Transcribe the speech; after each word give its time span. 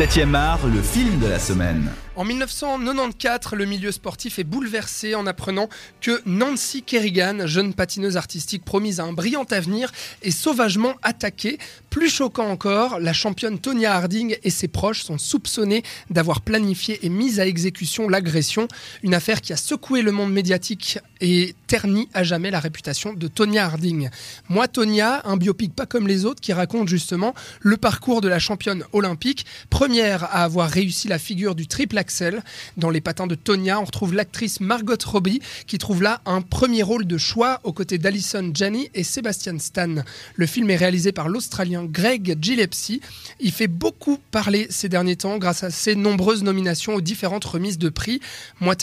7e 0.00 0.34
art, 0.34 0.60
le 0.64 0.80
film 0.80 1.18
de 1.18 1.28
la 1.28 1.38
semaine. 1.38 1.90
En 2.16 2.24
1994, 2.24 3.54
le 3.54 3.66
milieu 3.66 3.92
sportif 3.92 4.40
est 4.40 4.44
bouleversé 4.44 5.14
en 5.14 5.28
apprenant 5.28 5.68
que 6.00 6.20
Nancy 6.26 6.82
Kerrigan, 6.82 7.46
jeune 7.46 7.72
patineuse 7.72 8.16
artistique 8.16 8.64
promise 8.64 8.98
à 8.98 9.04
un 9.04 9.12
brillant 9.12 9.46
avenir, 9.50 9.92
est 10.22 10.32
sauvagement 10.32 10.94
attaquée. 11.02 11.58
Plus 11.88 12.10
choquant 12.10 12.48
encore, 12.50 12.98
la 12.98 13.12
championne 13.12 13.60
Tonya 13.60 13.94
Harding 13.94 14.36
et 14.42 14.50
ses 14.50 14.66
proches 14.66 15.04
sont 15.04 15.18
soupçonnés 15.18 15.84
d'avoir 16.10 16.40
planifié 16.40 16.98
et 17.06 17.08
mis 17.08 17.38
à 17.38 17.46
exécution 17.46 18.08
l'agression, 18.08 18.66
une 19.04 19.14
affaire 19.14 19.40
qui 19.40 19.52
a 19.52 19.56
secoué 19.56 20.02
le 20.02 20.10
monde 20.10 20.32
médiatique 20.32 20.98
et 21.20 21.54
terni 21.68 22.08
à 22.12 22.24
jamais 22.24 22.50
la 22.50 22.58
réputation 22.58 23.12
de 23.12 23.28
Tonya 23.28 23.66
Harding. 23.66 24.10
Moi, 24.48 24.66
Tonya, 24.66 25.22
un 25.26 25.36
biopic 25.36 25.76
pas 25.76 25.86
comme 25.86 26.08
les 26.08 26.24
autres 26.24 26.40
qui 26.40 26.52
raconte 26.52 26.88
justement 26.88 27.34
le 27.60 27.76
parcours 27.76 28.20
de 28.20 28.28
la 28.28 28.40
championne 28.40 28.82
olympique, 28.92 29.46
première 29.70 30.24
à 30.24 30.42
avoir 30.42 30.68
réussi 30.68 31.06
la 31.06 31.18
figure 31.20 31.54
du 31.54 31.68
triple 31.68 31.99
Axel. 32.00 32.42
Dans 32.76 32.90
les 32.90 33.00
patins 33.00 33.26
de 33.26 33.34
Tonya, 33.34 33.78
on 33.78 33.84
retrouve 33.84 34.14
l'actrice 34.14 34.60
Margot 34.60 34.96
Robbie 35.04 35.40
qui 35.66 35.78
trouve 35.78 36.02
là 36.02 36.20
un 36.26 36.40
premier 36.40 36.82
rôle 36.82 37.06
de 37.06 37.18
choix 37.18 37.60
aux 37.62 37.72
côtés 37.72 37.98
d'Alison 37.98 38.50
Janney 38.54 38.90
et 38.94 39.04
Sebastian 39.04 39.58
Stan. 39.58 39.96
Le 40.34 40.46
film 40.46 40.70
est 40.70 40.76
réalisé 40.76 41.12
par 41.12 41.28
l'Australien 41.28 41.84
Greg 41.84 42.38
Gillespie. 42.40 43.00
Il 43.38 43.52
fait 43.52 43.68
beaucoup 43.68 44.18
parler 44.30 44.66
ces 44.70 44.88
derniers 44.88 45.16
temps 45.16 45.38
grâce 45.38 45.62
à 45.62 45.70
ses 45.70 45.94
nombreuses 45.94 46.42
nominations 46.42 46.94
aux 46.94 47.00
différentes 47.00 47.44
remises 47.44 47.78
de 47.78 47.90
prix. 47.90 48.20
Moi, 48.60 48.74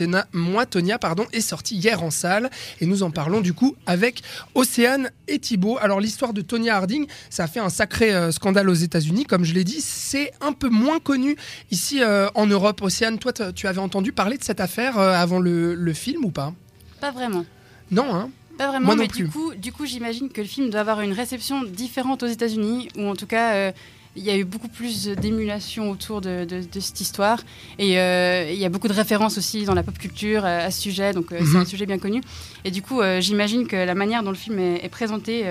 Tonya 0.66 1.00
pardon, 1.00 1.26
est 1.34 1.42
sorti 1.42 1.76
hier 1.76 2.04
en 2.04 2.12
salle 2.12 2.50
et 2.80 2.86
nous 2.86 3.02
en 3.04 3.10
parlons 3.10 3.42
du 3.42 3.54
coup 3.54 3.76
avec 3.86 4.22
Océane 4.54 5.10
et 5.28 5.40
Thibault. 5.40 5.78
Alors 5.82 6.00
l'histoire 6.00 6.34
de 6.34 6.42
Tonya 6.42 6.76
Harding, 6.76 7.08
ça 7.30 7.46
a 7.46 7.48
fait 7.48 7.60
un 7.60 7.70
sacré 7.70 8.14
euh, 8.14 8.32
scandale 8.32 8.70
aux 8.70 8.74
États-Unis, 8.74 9.26
comme 9.26 9.44
je 9.44 9.54
l'ai 9.54 9.64
dit, 9.64 9.82
c'est 9.82 10.32
un 10.42 10.54
peu 10.54 10.70
moins 10.70 11.00
connu 11.00 11.36
ici 11.72 12.02
euh, 12.02 12.30
en 12.36 12.46
Europe. 12.46 12.82
Océane 12.82 13.07
toi, 13.16 13.32
tu 13.56 13.68
avais 13.68 13.80
entendu 13.80 14.12
parler 14.12 14.38
de 14.38 14.44
cette 14.44 14.60
affaire 14.60 14.98
euh, 14.98 15.14
avant 15.14 15.40
le, 15.40 15.94
film 15.94 16.26
ou 16.26 16.32
pas? 16.32 16.54
Pas 17.00 17.12
vraiment. 17.12 17.46
Non, 17.92 18.14
hein? 18.14 18.30
Pas 18.58 18.68
vraiment, 18.68 18.96
mais 18.96 19.08
du 19.08 19.30
coup, 19.30 19.54
du 19.54 19.72
coup 19.72 19.86
j'imagine 19.86 20.30
que 20.30 20.42
le 20.42 20.48
film 20.48 20.72
doit 20.72 20.80
avoir 20.80 21.02
une 21.02 21.14
réception 21.14 21.64
différente 21.64 22.24
aux 22.24 22.28
États-Unis, 22.28 22.90
ou 22.98 23.04
en 23.04 23.16
tout 23.16 23.28
cas, 23.28 23.54
euh, 23.54 23.72
il 24.16 24.24
y 24.24 24.32
a 24.32 24.38
eu 24.38 24.46
beaucoup 24.46 24.68
plus 24.68 25.08
d'émulation 25.10 25.92
autour 25.92 26.22
de, 26.22 26.48
cette 26.80 27.00
histoire. 27.00 27.40
Et 27.78 28.00
euh, 28.00 28.50
il 28.52 28.58
y 28.58 28.66
a 28.66 28.70
beaucoup 28.70 28.88
de 28.88 28.94
références 28.94 29.38
aussi 29.38 29.64
dans 29.66 29.76
la 29.76 29.84
pop 29.84 29.98
culture 29.98 30.44
à 30.44 30.72
ce 30.72 30.82
sujet, 30.82 31.14
donc 31.14 31.28
c'est 31.30 31.44
mhm. 31.44 31.56
un 31.58 31.66
sujet 31.66 31.86
bien 31.86 32.00
connu. 32.00 32.22
Et 32.66 32.72
du 32.72 32.82
coup, 32.82 33.02
j'imagine 33.20 33.68
que 33.68 33.76
la 33.76 33.94
manière 33.94 34.24
dont 34.24 34.32
le 34.32 34.36
film 34.36 34.58
est, 34.58 34.90
présenté 34.90 35.46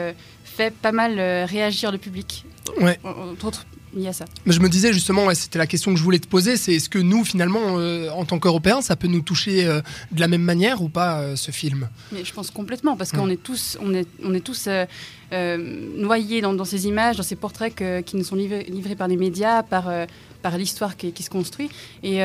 fait 0.45 0.75
pas 0.75 0.91
mal 0.93 1.21
réagir 1.45 1.93
le 1.93 1.99
public. 1.99 2.45
Ouais. 2.81 2.99
Entre 3.05 3.45
autres 3.47 3.67
a 4.05 4.13
ça. 4.13 4.25
Mais 4.45 4.53
je 4.53 4.61
me 4.61 4.69
disais 4.69 4.93
justement, 4.93 5.33
c'était 5.35 5.59
la 5.59 5.67
question 5.67 5.93
que 5.93 5.99
je 5.99 6.05
voulais 6.05 6.19
te 6.19 6.27
poser, 6.27 6.57
c'est 6.57 6.75
est-ce 6.75 6.89
que 6.89 6.99
nous, 6.99 7.25
finalement, 7.25 7.79
euh, 7.79 8.11
en 8.11 8.25
tant 8.25 8.39
qu'Européens, 8.39 8.83
ça 8.83 8.97
peut 8.97 9.09
nous 9.09 9.21
toucher 9.21 9.67
euh, 9.67 9.81
de 10.13 10.21
la 10.21 10.29
même 10.29 10.43
manière 10.43 10.83
ou 10.83 10.89
pas, 10.89 11.21
euh, 11.21 11.37
ce 11.37 11.51
film? 11.51 11.89
Mais 12.13 12.25
je 12.25 12.33
pense 12.33 12.51
complètement, 12.51 12.97
parce 12.97 13.13
qu'on 13.13 13.31
est 13.31 13.43
tous, 13.43 13.79
on 13.81 13.95
est, 13.95 14.09
on 14.23 14.35
est 14.35 14.41
tous 14.41 14.69
noyés 15.31 16.41
dans, 16.41 16.65
ces 16.65 16.87
images, 16.87 17.17
dans 17.17 17.23
ces 17.23 17.37
portraits 17.37 17.75
qui 18.05 18.17
nous 18.17 18.25
sont 18.25 18.37
livrés, 18.37 18.97
par 18.97 19.09
les 19.09 19.17
médias, 19.17 19.63
par 19.63 19.91
par 20.43 20.59
l'histoire 20.59 20.97
qui, 20.97 21.23
se 21.23 21.31
construit. 21.31 21.69
Et, 22.05 22.21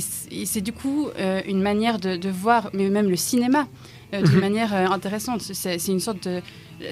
c'est 0.00 0.60
du 0.60 0.72
coup 0.72 1.08
une 1.46 1.60
manière 1.60 1.98
de, 1.98 2.28
voir, 2.28 2.70
mais 2.72 2.88
même 2.88 3.08
le 3.08 3.16
cinéma, 3.16 3.66
d'une 4.12 4.34
mhm. 4.34 4.40
manière 4.40 4.74
intéressante. 4.92 5.42
C'est 5.42 5.86
une 5.88 6.00
sorte 6.00 6.26
de 6.26 6.40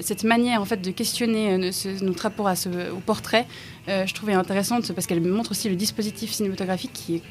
cette 0.01 0.23
manière 0.23 0.61
en 0.61 0.65
fait 0.65 0.81
de 0.81 0.91
questionner 0.91 1.53
euh, 1.53 1.71
notre 2.01 2.23
rapport 2.23 2.47
à 2.47 2.55
ce, 2.55 2.69
au 2.69 2.99
portrait, 3.05 3.47
euh, 3.87 4.05
je 4.05 4.13
trouvais 4.13 4.33
intéressante 4.33 4.91
parce 4.93 5.07
qu'elle 5.07 5.21
montre 5.21 5.51
aussi 5.51 5.69
le 5.69 5.75
dispositif 5.75 6.31
cinématographique 6.31 6.91
qui 6.93 7.15
est 7.15 7.21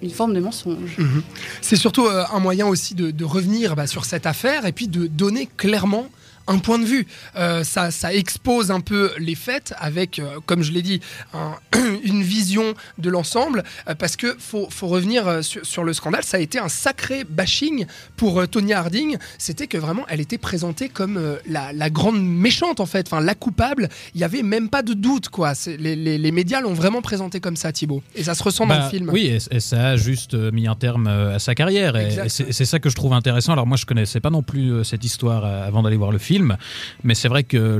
une, 0.00 0.10
forme 0.10 0.34
de 0.34 0.40
mensonge. 0.40 0.96
Mhm. 0.98 1.22
C'est 1.60 1.76
surtout 1.76 2.06
euh, 2.06 2.24
un 2.32 2.38
moyen 2.38 2.66
aussi 2.66 2.94
de, 2.94 3.24
revenir 3.24 3.76
bah, 3.76 3.86
sur 3.86 4.04
cette 4.04 4.26
affaire 4.26 4.66
et 4.66 4.72
puis 4.72 4.88
de 4.88 5.06
donner 5.06 5.48
clairement 5.56 6.08
un 6.46 6.58
point 6.58 6.78
de 6.78 6.84
vue. 6.84 7.06
Euh, 7.36 7.64
ça, 7.64 7.90
ça, 7.90 8.12
expose 8.12 8.70
un 8.70 8.80
peu 8.80 9.12
les 9.18 9.34
faits 9.34 9.74
avec, 9.78 10.18
euh, 10.18 10.38
comme 10.46 10.62
je 10.62 10.72
l'ai 10.72 10.82
dit, 10.82 11.00
une 12.04 12.22
vision 12.52 12.74
de 12.98 13.10
l'ensemble, 13.10 13.62
euh, 13.88 13.94
parce 13.94 14.16
que 14.16 14.36
faut, 14.38 14.68
faut 14.70 14.88
revenir 14.88 15.42
sur, 15.42 15.84
le 15.84 15.92
scandale. 15.92 16.22
Ça 16.22 16.36
a 16.36 16.40
été 16.40 16.58
un 16.58 16.68
sacré 16.68 17.24
bashing 17.24 17.86
pour 18.16 18.46
Tonya 18.48 18.78
Harding. 18.78 19.16
C'était 19.38 19.66
que 19.66 19.78
vraiment, 19.78 20.04
elle 20.08 20.20
était 20.20 20.38
présentée 20.38 20.88
comme 20.88 21.38
la, 21.46 21.90
grande 21.90 22.22
méchante 22.22 22.80
en 22.80 22.86
fait, 22.86 23.06
enfin 23.08 23.22
la 23.22 23.34
coupable. 23.34 23.88
Il 24.14 24.20
y 24.20 24.24
avait 24.24 24.42
même 24.42 24.68
pas 24.68 24.82
de 24.82 24.94
doute 24.94 25.28
quoi. 25.28 25.52
Les, 25.66 25.96
les, 25.96 26.32
médias 26.32 26.60
l'ont 26.60 26.74
vraiment 26.74 27.02
présentée 27.02 27.40
comme 27.40 27.56
ça, 27.56 27.72
Thibaut. 27.72 28.02
Et 28.14 28.24
ça 28.24 28.34
se 28.34 28.42
ressent 28.42 28.66
dans 28.66 28.74
le 28.74 28.80
bah, 28.80 28.90
film. 28.90 29.10
Oui, 29.10 29.38
et, 29.50 29.60
ça 29.60 29.88
a 29.88 29.96
juste 29.96 30.34
mis 30.34 30.66
un 30.66 30.74
terme 30.74 31.06
à 31.06 31.38
sa 31.38 31.54
carrière. 31.54 31.96
Et, 31.96 32.28
c'est 32.28 32.64
ça 32.64 32.78
que 32.78 32.90
je 32.90 32.96
trouve 32.96 33.12
intéressant. 33.12 33.52
Alors 33.52 33.66
moi, 33.66 33.76
je 33.76 33.86
connaissais 33.86 34.20
pas 34.20 34.30
non 34.30 34.42
plus 34.42 34.84
cette 34.84 35.04
histoire 35.04 35.44
avant 35.44 35.82
d'aller 35.82 35.96
voir 35.96 36.12
le 36.12 36.18
film 36.18 36.56
mais 37.04 37.14
c'est 37.14 37.28
vrai 37.28 37.44
que 37.44 37.78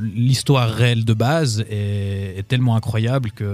l'histoire 0.00 0.68
réelle 0.68 1.04
de 1.04 1.14
base 1.14 1.64
est, 1.70 2.46
tellement 2.48 2.76
incroyable 2.76 3.30
que, 3.30 3.44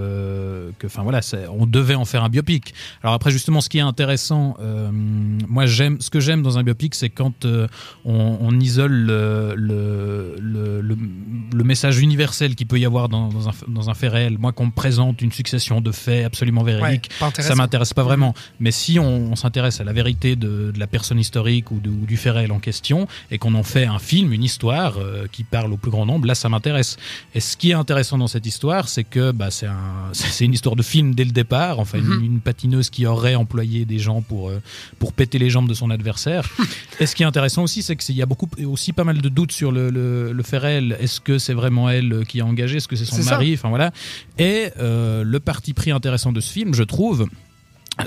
enfin 0.85 1.03
voilà, 1.03 1.21
on 1.51 1.67
devait 1.67 1.95
en 1.95 2.05
faire 2.05 2.25
un 2.25 2.29
biopic. 2.29 2.75
Alors 3.03 3.15
après, 3.15 3.31
justement, 3.31 3.61
ce 3.61 3.69
qui 3.69 3.79
est 3.79 3.83
intéressant, 3.83 4.57
euh, 4.61 4.91
moi 4.93 5.67
j'aime, 5.67 6.01
ce 6.01 6.11
que 6.11 6.21
j'aime 6.21 6.43
dans 6.43 6.59
un 6.59 6.63
biopic, 6.63 6.95
c'est 6.95 7.11
quand 7.11 7.45
euh, 7.45 7.67
on, 8.05 8.59
isole 8.61 8.93
le, 8.93 9.55
le, 10.39 11.65
message 11.65 12.01
universel 12.01 12.55
qu'il 12.55 12.67
peut 12.67 12.79
y 12.79 12.87
avoir 12.87 13.09
dans, 13.09 13.49
un, 13.49 13.95
fait 13.95 14.09
réel. 14.09 14.39
Moi, 14.39 14.53
qu'on 14.53 14.67
me 14.67 14.71
présente 14.73 15.21
une 15.21 15.33
succession 15.33 15.81
de 15.81 15.93
faits 15.93 16.25
absolument 16.25 16.63
véridiques, 16.63 17.11
ça 17.39 17.55
m'intéresse 17.55 17.93
pas 17.93 18.03
vraiment. 18.03 18.35
Mais 18.59 18.71
si 18.71 18.99
on, 18.99 19.37
s'intéresse 19.37 19.81
à 19.81 19.85
la 19.85 19.93
vérité 19.93 20.35
de, 20.35 20.73
la 20.77 20.87
personne 20.87 21.19
historique 21.19 21.71
ou, 21.71 21.77
ou 21.77 22.07
du 22.07 22.17
fait 22.17 22.31
réel 22.31 22.53
en 22.53 22.59
question 22.59 23.07
et 23.31 23.39
qu'on 23.39 23.55
en 23.55 23.63
fait 23.63 23.85
un 23.85 23.99
film, 23.99 24.33
une 24.33 24.45
histoire 24.45 24.99
euh, 24.99 25.27
qui 25.31 25.45
parle 25.45 25.73
au 25.73 25.77
plus 25.77 25.91
grand 25.91 26.07
nombre, 26.07 26.27
là 26.27 26.35
ça 26.35 26.49
m'intéresse. 26.49 26.97
Et 27.35 27.41
ce 27.41 27.57
qui 27.57 27.71
est 27.71 27.75
intéressant 27.75 28.19
dans 28.19 28.27
cette 28.27 28.47
histoire, 28.47 28.89
c'est 28.89 29.05
que 29.05 29.31
bah, 29.33 29.51
c'est 29.51 29.67
un, 29.67 29.88
une 30.41 30.53
histoire 30.53 30.77
de 30.77 30.83
film 30.83 31.15
dès 31.15 31.25
le 31.25 31.31
départ, 31.31 31.79
enfin 31.79 31.99
mhm. 31.99 32.23
une, 32.23 32.41
patineuse 32.41 32.91
qui 32.91 33.07
aurait 33.07 33.35
employé 33.35 33.85
des 33.85 33.99
gens 33.99 34.23
pour, 34.23 34.49
euh, 34.49 34.61
pour 34.99 35.13
péter 35.13 35.39
les 35.39 35.51
jambes 35.51 35.69
de 35.69 35.75
son 35.75 35.91
adversaire. 35.91 36.49
Et 37.01 37.07
ce 37.07 37.15
qui 37.15 37.23
est 37.23 37.27
intéressant 37.27 37.63
aussi, 37.63 37.83
c'est 37.83 37.97
qu'il 37.97 38.15
y 38.15 38.23
a 38.23 38.27
beaucoup, 38.27 38.49
aussi 38.65 38.93
pas 38.93 39.05
mal 39.05 39.21
de 39.21 39.29
doutes 39.29 39.53
sur 39.53 39.73
le, 39.73 39.91
le, 39.91 40.43
fait 40.43 40.59
réel. 40.59 40.97
Est-ce 41.01 41.21
que 41.21 41.39
c'est 41.39 41.53
vraiment 41.53 41.91
elle 41.91 42.25
qui 42.27 42.41
a 42.41 42.47
engagé 42.47 42.77
Est-ce 42.77 42.89
que 42.89 42.97
c'est 42.97 43.05
son 43.05 43.23
mari? 43.23 43.55
Enfin 43.55 43.69
voilà. 43.69 43.93
Et 44.39 44.71
euh, 44.79 45.25
le 45.25 45.41
parti 45.41 45.75
pris 45.75 45.91
intéressant 45.91 46.33
de 46.33 46.41
ce 46.41 46.53
film, 46.53 46.75
je 46.75 46.83
trouve, 46.83 47.27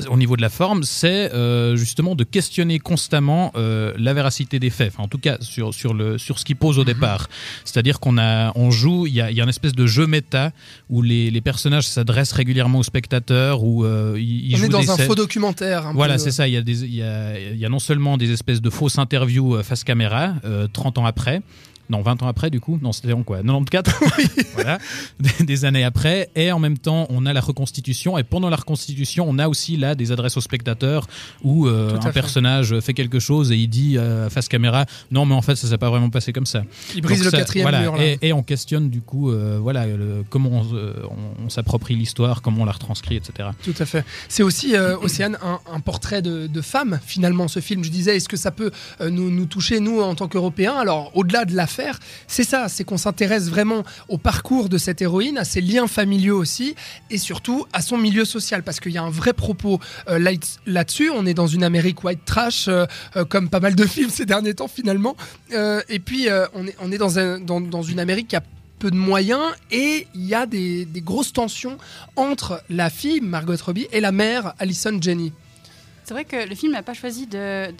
au 0.09 0.17
niveau 0.17 0.35
de 0.35 0.41
la 0.41 0.49
forme, 0.49 0.83
c'est 0.83 1.33
euh, 1.33 1.75
justement 1.75 2.15
de 2.15 2.23
questionner 2.23 2.79
constamment 2.79 3.51
euh, 3.55 3.93
la 3.97 4.13
véracité 4.13 4.59
des 4.59 4.69
faits, 4.69 4.93
enfin, 4.93 5.03
en 5.03 5.07
tout 5.07 5.17
cas 5.17 5.37
sur, 5.41 5.73
sur, 5.73 5.93
le, 5.93 6.17
sur 6.17 6.39
ce 6.39 6.45
qui 6.45 6.55
pose 6.55 6.77
au 6.77 6.81
mhm. 6.81 6.87
départ. 6.87 7.27
C'est-à-dire 7.65 7.99
qu'on 7.99 8.17
a, 8.17 8.51
on 8.55 8.71
joue, 8.71 9.07
il 9.07 9.13
y 9.13 9.21
a, 9.21 9.31
y 9.31 9.39
a 9.39 9.43
une 9.43 9.49
espèce 9.49 9.73
de 9.73 9.85
jeu 9.85 10.07
méta 10.07 10.51
où 10.89 11.01
les, 11.01 11.29
les 11.29 11.41
personnages 11.41 11.87
s'adressent 11.87 12.31
régulièrement 12.31 12.79
aux 12.79 12.83
spectateurs, 12.83 13.63
où 13.63 13.85
euh, 13.85 14.17
ils, 14.17 14.55
On 14.55 14.63
est 14.63 14.69
dans 14.69 14.91
un 14.91 14.97
faux 14.97 15.15
documentaire. 15.15 15.91
voilà, 15.93 16.17
c'est 16.17 16.31
ça. 16.31 16.47
Il 16.47 16.53
y, 16.53 16.57
a 16.57 16.61
des, 16.61 16.83
il, 16.83 16.95
y 16.95 17.03
a, 17.03 17.39
il 17.39 17.57
y 17.57 17.65
a 17.65 17.69
non 17.69 17.79
seulement 17.79 18.17
des 18.17 18.31
espèces 18.31 18.61
de 18.61 18.69
fausses 18.69 18.97
interviews 18.97 19.61
face 19.63 19.83
caméra, 19.83 20.35
30 20.73 20.99
ans 20.99 21.05
après, 21.05 21.41
non 21.91 22.01
20 22.01 22.23
ans 22.23 22.27
après 22.27 22.49
du 22.49 22.59
coup, 22.59 22.79
non 22.81 22.91
c'était 22.91 23.13
en 23.13 23.23
quoi? 23.23 23.41
94, 23.43 23.93
voilà, 24.53 24.79
des, 25.19 25.65
années 25.65 25.83
après, 25.83 26.29
et 26.35 26.51
en 26.51 26.59
même 26.59 26.77
temps 26.77 27.05
on 27.09 27.25
a 27.25 27.33
la 27.33 27.41
reconstitution, 27.41 28.17
et 28.17 28.23
pendant 28.23 28.49
la 28.49 28.55
reconstitution 28.55 29.25
on 29.27 29.37
a 29.37 29.47
aussi 29.47 29.77
là 29.77 29.93
des 29.93 30.11
adresses 30.11 30.37
aux 30.37 30.41
spectateurs 30.41 31.07
où 31.43 31.67
euh, 31.67 31.99
un 32.01 32.11
personnage 32.11 32.79
fait 32.79 32.93
quelque 32.93 33.19
chose 33.19 33.51
et 33.51 33.57
il 33.57 33.67
dit 33.67 33.97
euh, 33.97 34.29
face 34.29 34.47
caméra, 34.47 34.85
non 35.11 35.25
mais 35.25 35.35
en 35.35 35.41
fait 35.41 35.55
ça 35.55 35.67
s'est 35.67 35.77
pas 35.77 35.89
vraiment 35.89 36.09
passé 36.09 36.33
comme 36.33 36.45
ça. 36.45 36.63
Il 36.95 37.01
brise 37.01 37.23
le 37.23 37.31
quatrième 37.31 37.69
mur. 37.81 37.95
Et, 38.21 38.31
on 38.31 38.43
questionne 38.43 38.89
du 38.89 39.01
coup, 39.01 39.29
euh, 39.29 39.59
voilà, 39.61 39.85
comment 40.29 40.63
on, 41.43 41.49
s'approprie 41.49 41.95
l'histoire, 41.95 42.41
comment 42.41 42.61
on 42.61 42.65
la 42.65 42.71
retranscrit, 42.71 43.17
etc. 43.17 43.49
Tout 43.61 43.73
à 43.77 43.85
fait. 43.85 44.05
C'est 44.29 44.41
aussi, 44.41 44.73
Océane, 44.77 45.37
un, 45.43 45.79
portrait 45.81 46.21
de, 46.21 46.61
femme 46.61 46.99
finalement 47.05 47.49
ce 47.49 47.59
film. 47.59 47.83
Je 47.83 47.89
disais, 47.89 48.15
est-ce 48.15 48.29
que 48.29 48.37
ça 48.37 48.51
peut 48.51 48.71
nous, 49.01 49.29
nous 49.29 49.45
toucher 49.45 49.81
nous 49.81 49.99
en 49.99 50.15
tant 50.15 50.29
qu'Européens? 50.29 50.75
Alors 50.75 51.11
au-delà 51.13 51.43
de 51.43 51.53
l'affaire, 51.55 51.80
c'est 52.27 52.43
ça, 52.43 52.69
c'est 52.69 52.83
qu'on 52.83 52.97
s'intéresse 52.97 53.49
vraiment 53.49 53.83
au 54.09 54.17
parcours 54.17 54.69
de 54.69 54.77
cette 54.77 55.01
héroïne, 55.01 55.37
à 55.37 55.45
ses 55.45 55.61
liens 55.61 55.87
familiaux 55.87 56.37
aussi, 56.37 56.75
et 57.09 57.17
surtout 57.17 57.65
à 57.73 57.81
son 57.81 57.97
milieu 57.97 58.25
social, 58.25 58.63
parce 58.63 58.79
qu'il 58.79 58.91
y 58.91 58.97
a 58.97 59.03
un 59.03 59.09
vrai 59.09 59.33
propos 59.33 59.79
euh, 60.07 60.35
là-dessus. 60.65 61.09
On 61.09 61.25
est 61.25 61.33
dans 61.33 61.47
une 61.47 61.63
Amérique 61.63 62.03
white 62.03 62.25
trash, 62.25 62.67
euh, 62.67 62.85
euh, 63.15 63.25
comme 63.25 63.49
pas 63.49 63.59
mal 63.59 63.75
de 63.75 63.85
films 63.85 64.09
ces 64.09 64.25
derniers 64.25 64.53
temps 64.53 64.67
finalement, 64.67 65.15
et 65.89 65.99
puis 65.99 66.27
on 66.53 66.91
est, 66.91 66.97
dans, 66.97 67.19
un, 67.19 67.39
dans, 67.39 67.81
une 67.81 67.99
Amérique 67.99 68.29
qui 68.29 68.35
a 68.35 68.43
peu 68.79 68.91
de 68.91 68.95
moyens 68.95 69.53
et 69.69 70.07
il 70.15 70.25
y 70.25 70.33
a 70.33 70.45
des, 70.45 70.87
grosses 70.97 71.33
tensions 71.33 71.77
entre 72.15 72.63
la 72.69 72.89
fille 72.89 73.21
Margot 73.21 73.53
Robbie 73.63 73.87
et 73.91 73.99
la 73.99 74.11
mère 74.11 74.53
Alison 74.59 74.97
Jenny. 75.01 75.33
C'est 76.03 76.13
vrai 76.13 76.25
que 76.25 76.47
le 76.47 76.55
film 76.55 76.71
n'a 76.73 76.83
pas 76.83 76.93
choisi 76.93 77.27
de 77.27 77.71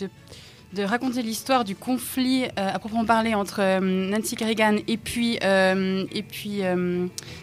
raconter 0.80 1.22
l'histoire 1.22 1.64
du 1.64 1.76
conflit 1.76 2.46
à 2.56 2.78
proprement 2.80 3.06
parler 3.06 3.36
entre 3.36 3.80
Nancy 3.80 4.36
Kerrigan 4.36 4.78
et 4.88 4.98
puis, 4.98 5.36
et 5.36 6.24
puis 6.24 6.62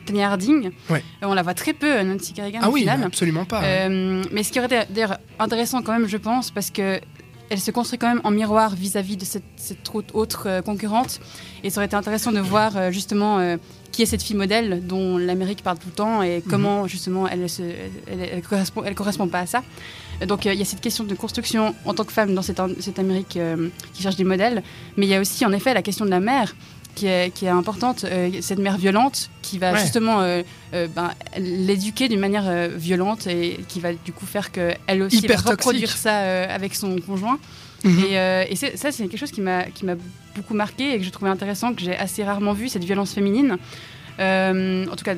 Tanya 0.07 0.31
Harding. 0.31 0.71
on 1.23 1.35
la 1.35 1.43
voit 1.43 1.55
très 1.55 1.73
peu, 1.73 2.03
Nancy 2.03 2.33
Kerrigan. 2.33 2.61
Ah 2.63 2.71
oui, 2.71 2.89
absolument 2.89 3.45
pas. 3.45 3.61
mais 3.89 4.43
ce 4.43 4.53
qui 4.53 4.59
aurait 4.59 4.67
été 4.67 4.93
d'ailleurs 4.93 5.19
intéressant 5.39 5.83
quand 5.83 5.93
même, 5.93 6.09
je 6.09 6.17
pense, 6.17 6.51
parce 6.51 6.71
que 6.71 7.01
elle 7.51 7.61
se 7.61 7.71
construit 7.71 7.99
quand 7.99 8.09
même 8.09 8.21
en 8.25 8.31
miroir 8.31 8.75
vis-à-vis 8.75 9.17
de 9.17 9.25
cette, 9.25 9.45
autre 10.13 10.45
euh, 10.47 10.63
concurrente. 10.63 11.21
Et 11.65 11.71
ça 11.71 11.81
aurait 11.81 11.87
été 11.87 11.97
intéressant 11.97 12.33
de 12.33 12.41
voir 12.41 12.77
euh, 12.77 12.91
justement 12.91 13.39
euh, 13.39 13.57
qui 13.91 14.03
est 14.03 14.07
cette 14.07 14.23
fille 14.23 14.37
modèle 14.37 14.87
dont 14.87 15.19
l'Amérique 15.19 15.63
parle 15.63 15.79
tout 15.79 15.89
le 15.89 15.95
temps 15.95 16.23
et 16.23 16.37
mhm. 16.37 16.43
comment 16.51 16.87
justement 16.87 17.27
elle 17.29 17.41
ne 17.41 18.41
correspond, 18.41 18.85
elle 18.85 18.95
correspond 18.95 19.29
pas 19.29 19.41
à 19.41 19.47
ça. 19.47 19.63
Donc 20.27 20.45
il 20.45 20.55
y 20.55 20.63
a 20.63 20.65
cette 20.65 20.81
question 20.81 21.05
de 21.05 21.15
construction 21.15 21.75
en 21.85 21.95
tant 21.95 22.05
que 22.05 22.13
femme 22.13 22.35
dans 22.35 22.43
cette, 22.43 22.61
cette 22.81 22.99
Amérique 22.99 23.39
qui 23.93 24.03
cherche 24.03 24.17
des 24.17 24.25
modèles, 24.25 24.63
mais 24.97 25.07
il 25.07 25.09
y 25.09 25.15
a 25.15 25.21
aussi 25.21 25.45
en 25.45 25.53
effet 25.53 25.75
la 25.75 25.83
question 25.83 26.05
de 26.05 26.11
la 26.11 26.21
mère 26.21 26.55
qui 26.99 27.07
est, 27.07 27.49
importante, 27.49 28.05
euh, 28.05 28.31
cette 28.41 28.59
mère 28.59 28.77
violente 28.77 29.31
qui 29.43 29.59
va 29.59 29.77
justement 29.77 30.21
euh, 30.21 30.43
euh, 30.75 30.89
ben, 30.89 31.13
l'éduquer 31.39 32.09
d'une 32.09 32.21
manière 32.21 32.69
violente 32.77 33.27
et 33.27 33.61
qui 33.69 33.81
va 33.81 33.93
du 33.93 34.13
coup 34.13 34.27
faire 34.27 34.51
qu'elle 34.51 35.03
aussi 35.03 35.27
va 35.27 35.37
reproduire 35.37 35.97
ça 35.97 36.45
avec 36.53 36.75
son 36.75 36.99
conjoint. 36.99 37.39
Mhm. 37.85 38.05
Et, 38.51 38.57
ça, 38.57 38.91
c'est 38.91 39.09
quelque 39.09 39.17
chose 39.17 39.31
qui 39.31 39.41
m'a 39.41 39.65
beaucoup 40.35 40.55
marqué 40.55 40.95
et 40.95 40.99
que 40.99 41.05
je 41.05 41.11
trouvais 41.11 41.31
intéressant, 41.31 41.73
que 41.75 41.81
j'ai 41.81 41.97
assez 41.97 42.25
rarement 42.25 42.53
vu, 42.53 42.69
cette 42.69 42.85
violence 42.85 43.13
féminine. 43.13 43.57
En 44.19 44.97
tout 44.97 45.05
cas, 45.05 45.15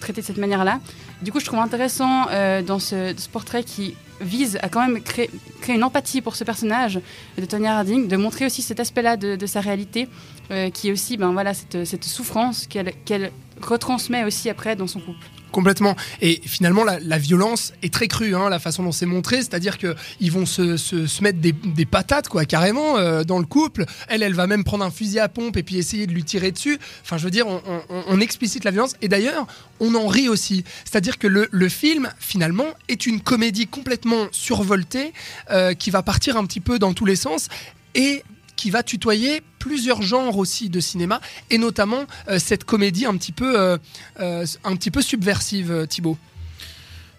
traiter 0.00 0.20
de 0.20 0.26
cette 0.26 0.38
manière-là. 0.38 0.80
Du 1.22 1.32
coup, 1.32 1.40
je 1.40 1.44
trouve 1.44 1.58
intéressant 1.58 2.26
dans 2.62 2.78
ce, 2.78 3.28
portrait 3.28 3.64
qui 3.64 3.94
vise 4.20 4.58
à 4.62 4.68
quand 4.68 4.86
même 4.86 5.02
créer, 5.02 5.30
une 5.68 5.84
empathie 5.84 6.20
pour 6.20 6.36
ce 6.36 6.44
personnage 6.44 7.00
de 7.36 7.44
Tonya 7.44 7.78
Harding, 7.78 8.08
de 8.08 8.16
montrer 8.16 8.46
aussi 8.46 8.62
cet 8.62 8.80
aspect-là 8.80 9.16
de, 9.16 9.46
sa 9.46 9.60
réalité, 9.60 10.08
euh, 10.50 10.70
qui 10.70 10.88
est 10.88 10.92
aussi 10.92 11.16
ben, 11.16 11.32
voilà, 11.32 11.54
cette, 11.54 12.04
souffrance 12.04 12.66
qu'elle 12.66 13.32
retransmet 13.60 14.24
aussi 14.24 14.48
après 14.48 14.76
dans 14.76 14.86
son 14.86 15.00
couple. 15.00 15.26
Complètement. 15.52 15.96
Et 16.20 16.40
finalement, 16.44 16.84
la, 16.84 17.18
violence 17.18 17.72
est 17.82 17.92
très 17.92 18.06
crue, 18.06 18.34
hein, 18.34 18.48
la 18.48 18.58
façon 18.58 18.82
dont 18.82 18.92
c'est 18.92 19.06
montré. 19.06 19.36
C'est-à-dire 19.36 19.78
qu'ils 19.78 20.32
vont 20.32 20.46
se, 20.46 20.76
se, 20.76 21.22
mettre 21.22 21.38
des, 21.38 21.52
des, 21.52 21.86
patates, 21.86 22.28
quoi, 22.28 22.44
carrément, 22.44 22.98
euh, 22.98 23.24
dans 23.24 23.38
le 23.38 23.46
couple. 23.46 23.86
Elle, 24.08 24.22
elle 24.22 24.34
va 24.34 24.46
même 24.46 24.64
prendre 24.64 24.84
un 24.84 24.90
fusil 24.90 25.18
à 25.18 25.28
pompe 25.28 25.56
et 25.56 25.62
puis 25.62 25.78
essayer 25.78 26.06
de 26.06 26.12
lui 26.12 26.24
tirer 26.24 26.52
dessus. 26.52 26.78
Enfin, 27.02 27.16
je 27.16 27.24
veux 27.24 27.30
dire, 27.30 27.46
on, 27.88 28.20
explicite 28.20 28.64
la 28.64 28.70
violence. 28.70 28.94
Et 29.00 29.08
d'ailleurs, 29.08 29.46
on 29.80 29.94
en 29.94 30.06
rit 30.06 30.28
aussi. 30.28 30.64
C'est-à-dire 30.84 31.18
que 31.18 31.26
le, 31.26 31.48
le, 31.50 31.68
film, 31.68 32.10
finalement, 32.18 32.66
est 32.88 33.06
une 33.06 33.20
comédie 33.20 33.66
complètement 33.66 34.26
survoltée 34.32 35.12
euh, 35.50 35.72
qui 35.74 35.90
va 35.90 36.02
partir 36.02 36.36
un 36.36 36.44
petit 36.44 36.60
peu 36.60 36.78
dans 36.78 36.92
tous 36.92 37.04
les 37.04 37.16
sens. 37.16 37.48
Et 37.94 38.22
qui 38.58 38.70
va 38.70 38.82
tutoyer 38.82 39.40
plusieurs 39.58 40.02
genres 40.02 40.36
aussi 40.36 40.68
de 40.68 40.80
cinéma 40.80 41.20
et 41.48 41.56
notamment 41.58 42.04
euh, 42.28 42.38
cette 42.38 42.64
comédie 42.64 43.06
un 43.06 43.16
petit 43.16 43.32
peu, 43.32 43.58
euh, 43.58 43.78
euh, 44.20 44.44
un 44.64 44.76
petit 44.76 44.90
peu 44.90 45.00
subversive, 45.00 45.86
Thibaut. 45.88 46.18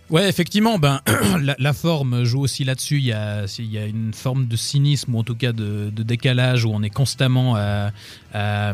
Ouais, 0.09 0.27
effectivement, 0.27 0.79
ben, 0.79 1.01
la, 1.59 1.73
forme 1.73 2.23
joue 2.23 2.41
aussi 2.41 2.63
là-dessus. 2.63 2.97
Il 2.97 3.05
y 3.05 3.13
a, 3.13 3.45
il 3.59 3.71
y 3.71 3.77
a 3.77 3.85
une 3.85 4.11
forme 4.11 4.47
de 4.47 4.55
cynisme 4.55 5.13
ou 5.13 5.19
en 5.19 5.23
tout 5.23 5.35
cas 5.35 5.51
de, 5.51 5.91
décalage 5.95 6.65
où 6.65 6.71
on 6.73 6.81
est 6.81 6.89
constamment 6.89 7.55
à, 7.55 7.91
à, 8.33 8.73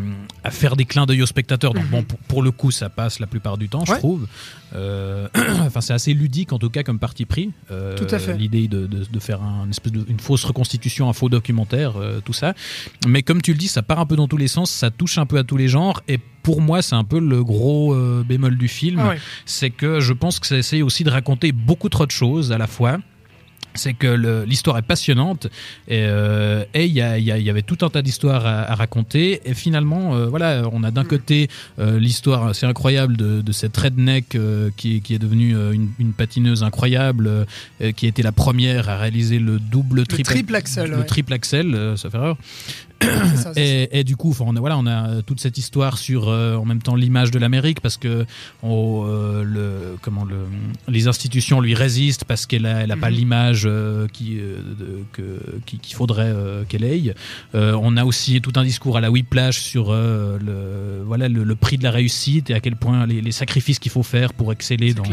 faire 0.50 0.78
des 0.78 0.86
clins 0.86 1.06
d'œil 1.06 1.22
aux 1.22 1.28
spectateurs. 1.28 1.74
Donc, 1.74 1.88
bon, 1.90 2.00
mhm. 2.00 2.08
pour, 2.30 2.42
le 2.42 2.52
coup, 2.52 2.72
ça 2.72 2.90
passe 2.90 3.20
la 3.20 3.28
plupart 3.28 3.58
du 3.58 3.68
temps, 3.68 3.84
je 3.84 3.94
trouve. 3.96 4.28
Euh, 4.76 5.28
enfin, 5.62 5.82
c'est 5.82 5.94
assez 5.94 6.14
ludique 6.14 6.54
en 6.54 6.60
tout 6.60 6.70
cas 6.70 6.84
comme 6.84 7.00
parti 7.00 7.26
pris. 7.26 7.52
Euh, 7.72 7.96
tout 7.96 8.14
à 8.14 8.20
fait. 8.20 8.36
L'idée 8.38 8.68
de, 8.68 8.86
de, 8.88 9.20
faire 9.20 9.42
un 9.42 9.70
espèce 9.70 9.92
de, 9.92 10.06
une 10.10 10.20
fausse 10.20 10.44
reconstitution, 10.44 11.10
un 11.10 11.14
faux 11.14 11.30
documentaire, 11.30 11.98
euh, 11.98 12.20
tout 12.24 12.34
ça. 12.34 12.54
Mais 13.08 13.24
comme 13.24 13.42
tu 13.42 13.52
le 13.52 13.58
dis, 13.58 13.68
ça 13.68 13.82
part 13.82 14.00
un 14.00 14.06
peu 14.06 14.16
dans 14.16 14.28
tous 14.28 14.38
les 14.38 14.48
sens, 14.48 14.72
ça 14.72 14.92
touche 14.92 15.18
un 15.18 15.26
peu 15.26 15.38
à 15.38 15.44
tous 15.44 15.58
les 15.58 15.68
genres 15.68 16.02
et 16.08 16.20
pour 16.44 16.62
moi, 16.62 16.82
c'est 16.82 16.96
un 16.96 17.04
peu 17.04 17.20
le 17.20 17.44
gros 17.44 17.96
bémol 18.24 18.56
du 18.56 18.68
film. 18.68 19.02
C'est 19.46 19.72
que 19.72 20.00
je 20.00 20.14
pense 20.14 20.40
que 20.40 20.46
ça 20.46 20.56
essaye 20.56 20.84
aussi 20.84 21.04
de 21.04 21.10
raconter 21.10 21.52
beaucoup 21.52 21.90
trop 21.90 22.06
de 22.06 22.12
choses 22.12 22.52
à 22.52 22.60
la 22.60 22.68
fois 22.68 23.00
c'est 23.76 23.94
que 23.94 24.44
l'histoire 24.46 24.78
est 24.78 24.82
passionnante 24.84 25.48
et 25.88 26.04
euh, 26.04 26.64
il 26.74 26.86
y, 26.86 27.00
y, 27.00 27.50
avait 27.50 27.62
tout 27.62 27.78
un 27.82 27.90
tas 27.90 28.02
d'histoires 28.02 28.46
à, 28.46 28.76
raconter. 28.76 29.42
Et 29.46 29.54
finalement 29.54 30.16
euh, 30.16 30.28
voilà 30.28 30.64
on 30.72 30.84
a 30.84 30.92
d'un 30.92 31.04
côté 31.04 31.50
euh, 31.80 32.00
l'histoire 32.00 32.56
c'est 32.56 32.66
incroyable 32.66 33.18
de, 33.18 33.42
de, 33.42 33.52
cette 33.52 33.76
redneck 33.78 34.38
qui, 34.76 35.02
qui, 35.02 35.14
est 35.14 35.20
devenue 35.20 35.52
une, 35.74 35.90
une 36.00 36.14
patineuse 36.14 36.64
incroyable 36.64 37.46
qui 37.96 38.06
a 38.06 38.10
été 38.10 38.22
la 38.24 38.32
première 38.32 38.90
à 38.90 38.98
réaliser 38.98 39.40
le 39.40 39.60
double 39.60 40.06
triple, 40.08 40.30
le 40.30 40.36
triple 40.36 40.56
axel 40.56 40.92
le 40.92 41.06
triple 41.06 41.34
axel 41.34 41.94
ça 41.98 42.10
fait 42.10 42.18
erreur 42.18 42.38
et, 43.56 44.04
du 44.04 44.16
coup, 44.16 44.36
on 44.40 44.56
a, 44.56 44.60
voilà, 44.60 44.78
on 44.78 44.86
a 44.86 45.22
toute 45.22 45.40
cette 45.40 45.58
histoire 45.58 45.98
sur 45.98 46.30
euh, 46.30 46.56
en 46.56 46.66
même 46.66 46.82
temps 46.82 46.96
l'image 46.96 47.32
de 47.32 47.40
l'Amérique 47.40 47.82
parce 47.82 47.98
que 47.98 48.26
euh, 48.64 49.44
le, 49.44 49.98
comment 50.02 50.24
le, 50.26 50.38
les 50.88 51.08
institutions 51.08 51.62
lui 51.62 51.74
résistent 51.74 52.26
parce 52.26 52.46
qu'elle 52.46 52.64
n'a 52.64 52.84
elle 52.84 52.92
a 52.92 52.98
pas 52.98 53.10
mhm. 53.10 53.16
l'image 53.16 53.64
euh, 53.66 54.08
qui, 54.12 54.40
qu'il 55.82 55.96
faudrait 55.96 56.34
qu'elle 56.68 56.84
ait. 56.84 57.14
on 57.54 57.98
a 57.98 58.06
aussi 58.06 58.42
tout 58.42 58.54
un 58.56 58.64
discours 58.64 58.98
à 58.98 59.02
la 59.02 59.12
Whiplash 59.12 59.60
sur 59.60 59.92
le, 59.94 61.02
voilà, 61.06 61.28
le, 61.28 61.56
prix 61.56 61.78
de 61.78 61.84
la 61.84 61.92
réussite 61.92 62.50
et 62.50 62.54
à 62.54 62.60
quel 62.60 62.76
point 62.76 63.06
les, 63.06 63.32
sacrifices 63.32 63.80
qu'il 63.80 63.92
faut 63.92 64.04
faire 64.04 64.34
pour 64.34 64.54
exceller 64.54 64.94
dans, 64.94 65.04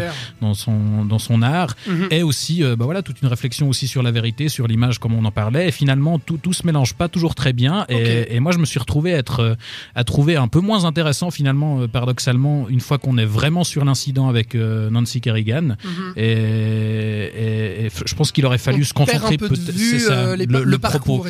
dans, 0.41 0.55
son, 0.55 1.05
dans 1.05 1.19
son 1.19 1.43
art. 1.43 1.75
Mhm. 1.87 2.09
Et 2.11 2.23
aussi 2.23 2.63
bah 2.63 2.85
voilà, 2.85 3.03
toute 3.03 3.21
une 3.23 3.29
réflexion 3.29 3.69
aussi 3.69 3.89
sur 3.89 4.03
la 4.03 4.11
vérité, 4.11 4.49
sur 4.49 4.67
l'image 4.67 4.99
comme 4.99 5.15
on 5.15 5.25
en 5.25 5.31
parlait. 5.31 5.69
Et 5.69 5.73
finalement, 5.73 6.19
tout, 6.19 6.39
tout 6.39 6.53
se 6.53 6.67
mélange 6.67 6.95
pas 6.95 7.09
toujours 7.09 7.35
très 7.35 7.53
bien. 7.53 7.82
Et, 7.89 8.41
moi, 8.41 8.53
je 8.53 8.59
me 8.59 8.65
suis 8.65 8.79
retrouvé 8.79 9.15
à, 9.15 9.19
être, 9.19 9.41
euh, 9.41 9.55
à 9.95 10.05
trouver 10.05 10.37
un 10.37 10.49
peu 10.49 10.61
moins 10.61 10.85
intéressant, 10.85 11.31
finalement, 11.31 11.81
euh, 11.81 11.89
paradoxalement, 11.89 12.69
une 12.69 12.81
fois 12.81 12.99
qu'on 12.99 13.19
est 13.19 13.25
vraiment 13.25 13.65
sur 13.65 13.85
l'incident 13.85 14.29
avec 14.29 14.55
euh, 14.55 14.91
Nancy 14.91 15.21
Kerrigan. 15.21 15.77
Mhm. 15.85 16.13
et, 16.17 17.89
je 18.05 18.15
pense 18.15 18.33
qu'il 18.33 18.47
aurait 18.47 18.59
fallu 18.59 18.85
se 18.85 18.95
concentrer 18.95 19.37
peut-être 19.37 19.73
ça, 19.99 20.37
le, 20.37 20.79
propos. 20.79 21.25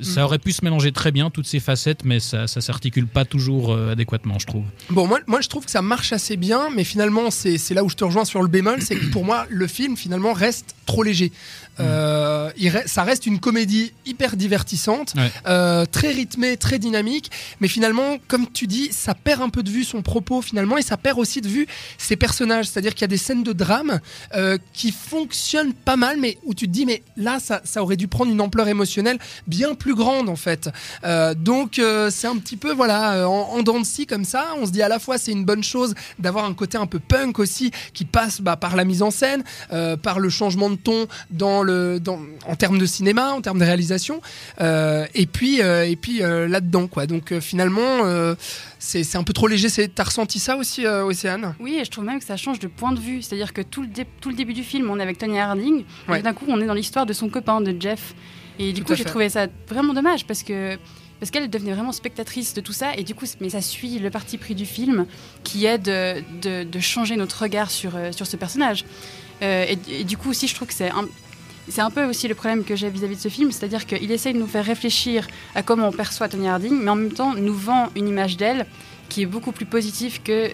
Ça 0.00 0.20
mhm. 0.20 0.24
aurait 0.24 0.38
pu 0.38 0.52
se 0.52 0.64
mélanger 0.64 0.92
très 0.92 1.12
bien, 1.12 1.30
toutes 1.30 1.46
ces 1.46 1.60
facettes, 1.60 2.04
mais 2.04 2.20
ça, 2.20 2.46
ça 2.46 2.60
s'articule 2.60 3.06
pas 3.06 3.24
toujours 3.24 3.76
adéquatement, 3.76 4.38
je 4.38 4.46
trouve. 4.46 4.64
Bon, 4.90 5.06
moi, 5.06 5.20
moi, 5.26 5.40
je 5.40 5.48
trouve 5.48 5.64
que 5.64 5.70
ça 5.70 5.82
marche 5.82 6.12
assez 6.12 6.36
bien, 6.36 6.68
mais 6.74 6.84
finalement, 6.84 7.30
c'est 7.30 7.74
là 7.74 7.84
où 7.84 7.88
je 7.88 7.96
te 7.96 8.04
rejoins 8.04 8.24
sur 8.24 8.42
le 8.42 8.48
bémol, 8.48 8.82
c'est 8.82 8.96
que 8.96 9.06
pour 9.06 9.24
moi, 9.24 9.46
le 9.48 9.66
film, 9.66 9.96
finalement, 9.96 10.32
reste 10.32 10.74
trop 10.86 11.02
léger. 11.02 11.32
Euh, 11.80 12.50
ça 12.86 13.02
reste 13.02 13.26
une 13.26 13.40
comédie 13.40 13.92
hyper 14.06 14.36
divertissante, 14.36 15.14
euh, 15.46 15.84
très 15.86 16.12
rythmée, 16.12 16.56
très 16.56 16.78
dynamique, 16.78 17.30
mais 17.60 17.68
finalement, 17.68 18.18
comme 18.28 18.46
tu 18.50 18.66
dis, 18.66 18.92
ça 18.92 19.14
perd 19.14 19.42
un 19.42 19.48
peu 19.48 19.62
de 19.62 19.70
vue 19.70 19.84
son 19.84 20.02
propos 20.02 20.42
finalement, 20.42 20.78
et 20.78 20.82
ça 20.82 20.96
perd 20.96 21.18
aussi 21.18 21.40
de 21.40 21.48
vue 21.48 21.66
ses 21.98 22.16
personnages. 22.16 22.66
C'est-à-dire 22.66 22.92
qu'il 22.92 23.02
y 23.02 23.04
a 23.04 23.08
des 23.08 23.16
scènes 23.16 23.42
de 23.42 23.52
drame 23.52 24.00
euh, 24.34 24.58
qui 24.72 24.92
fonctionnent 24.92 25.72
pas 25.72 25.96
mal, 25.96 26.18
mais 26.18 26.38
où 26.44 26.54
tu 26.54 26.66
te 26.66 26.70
dis, 26.70 26.86
mais 26.86 27.02
là, 27.16 27.38
ça, 27.40 27.60
ça 27.64 27.82
aurait 27.82 27.96
dû 27.96 28.08
prendre 28.08 28.30
une 28.30 28.40
ampleur 28.40 28.68
émotionnelle 28.68 29.18
bien 29.46 29.74
plus 29.74 29.94
grande 29.94 30.28
en 30.28 30.36
fait. 30.36 30.68
donc 31.36 31.80
c'est 32.10 32.26
un 32.26 32.36
petit 32.36 32.56
peu 32.56 32.72
voilà 32.72 33.28
en, 33.28 33.32
en 33.32 33.62
dents 33.62 33.80
de 33.80 33.84
scie 33.84 34.06
comme 34.06 34.24
ça. 34.24 34.48
On 34.60 34.66
se 34.66 34.70
dit 34.70 34.82
à 34.82 34.88
la 34.88 34.98
fois 34.98 35.18
c'est 35.18 35.32
une 35.32 35.44
bonne 35.44 35.64
chose 35.64 35.94
d'avoir 36.18 36.44
un 36.44 36.54
côté 36.54 36.78
un 36.78 36.86
peu 36.86 36.98
punk 36.98 37.38
aussi 37.38 37.70
qui 37.92 38.04
passe 38.04 38.40
bah, 38.40 38.56
par 38.56 38.76
la 38.76 38.84
mise 38.84 39.02
en 39.02 39.10
scène, 39.10 39.42
par 40.02 40.20
le 40.20 40.28
changement 40.28 40.70
de 40.70 40.76
ton 40.76 41.06
dans 41.30 41.63
en 41.70 42.56
termes 42.56 42.78
de 42.78 42.86
cinéma, 42.86 43.32
en 43.32 43.40
termes 43.40 43.58
de 43.58 43.64
réalisation, 43.64 44.20
euh, 44.60 45.06
et 45.14 45.26
puis, 45.26 45.62
euh, 45.62 45.88
et 45.88 45.96
puis 45.96 46.22
euh, 46.22 46.48
là-dedans, 46.48 46.86
quoi. 46.86 47.06
Donc 47.06 47.38
finalement, 47.40 47.84
c'est 48.78 49.16
un 49.16 49.24
peu 49.24 49.32
trop 49.32 49.48
léger. 49.48 49.68
T'as 49.88 50.04
ressenti 50.04 50.38
ça 50.38 50.56
aussi, 50.56 50.86
Océane 50.86 51.54
Oui, 51.60 51.78
et 51.80 51.84
je 51.84 51.90
trouve 51.90 52.04
même 52.04 52.18
que 52.18 52.24
ça 52.24 52.36
change 52.36 52.58
de 52.58 52.68
point 52.68 52.92
de 52.92 53.00
vue. 53.00 53.22
C'est-à-dire 53.22 53.52
que 53.52 53.62
tout 53.62 53.82
le, 53.82 53.88
tout 54.20 54.28
le 54.28 54.36
début 54.36 54.54
du 54.54 54.62
film, 54.62 54.90
on 54.90 54.98
est 54.98 55.02
avec 55.02 55.18
Tony 55.18 55.38
Harding, 55.38 55.84
et 56.14 56.22
d'un 56.22 56.32
coup, 56.32 56.46
on 56.48 56.60
est 56.60 56.66
dans 56.66 56.74
l'histoire 56.74 57.06
de 57.06 57.12
son 57.12 57.28
copain, 57.28 57.60
de 57.60 57.74
Jeff. 57.78 58.14
Et 58.58 58.72
du 58.72 58.84
coup, 58.84 58.94
j'ai 58.94 59.04
trouvé 59.04 59.28
ça 59.28 59.46
vraiment 59.68 59.94
dommage 59.94 60.26
parce 60.26 60.42
que 60.42 60.76
parce 61.20 61.30
qu'elle 61.30 61.48
devenait 61.48 61.72
vraiment 61.72 61.92
spectatrice 61.92 62.54
de 62.54 62.60
tout 62.60 62.72
ça 62.72 62.94
et 62.96 63.04
du 63.04 63.14
coup 63.14 63.24
mais 63.40 63.48
ça 63.48 63.62
suit 63.62 63.98
le 63.98 64.10
parti 64.10 64.36
pris 64.36 64.54
du 64.54 64.66
film 64.66 65.06
qui 65.44 65.64
est 65.64 65.78
de, 65.78 66.64
de, 66.64 66.80
changer 66.80 67.16
notre 67.16 67.40
regard 67.40 67.70
sur, 67.70 67.92
sur 68.10 68.26
ce 68.26 68.36
personnage 68.36 68.84
et, 69.40 69.78
et, 69.88 70.04
du 70.04 70.16
coup 70.16 70.30
aussi 70.30 70.48
je 70.48 70.54
trouve 70.54 70.68
que 70.68 70.74
c'est 70.74 70.90
c'est 71.68 71.80
un 71.80 71.90
peu 71.90 72.04
aussi 72.04 72.28
le 72.28 72.34
problème 72.34 72.64
que 72.64 72.76
j'ai 72.76 72.88
vis-à-vis 72.88 73.16
de 73.16 73.20
ce 73.20 73.28
film, 73.28 73.50
c'est-à-dire 73.50 73.86
qu'il 73.86 74.10
essaye 74.10 74.34
de 74.34 74.38
nous 74.38 74.46
faire 74.46 74.64
réfléchir 74.64 75.26
à 75.54 75.62
comment 75.62 75.88
on 75.88 75.92
perçoit 75.92 76.28
Tony 76.28 76.48
Harding, 76.48 76.78
mais 76.82 76.90
en 76.90 76.96
même 76.96 77.12
temps 77.12 77.34
nous 77.34 77.54
vend 77.54 77.88
une 77.96 78.08
image 78.08 78.36
d'elle 78.36 78.66
qui 79.08 79.22
est 79.22 79.26
beaucoup 79.26 79.52
plus 79.52 79.66
positive 79.66 80.22
que 80.22 80.50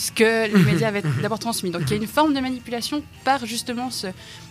ce 0.00 0.10
que 0.12 0.46
les 0.46 0.64
médias 0.72 0.88
avaient 0.88 1.02
d'abord 1.20 1.38
transmis. 1.38 1.70
Donc 1.70 1.82
il 1.86 1.90
y 1.90 1.92
a 1.92 1.96
une 1.96 2.06
forme 2.06 2.32
de 2.32 2.40
manipulation 2.40 3.02
par 3.22 3.44
justement 3.44 3.90
ce, 3.90 4.06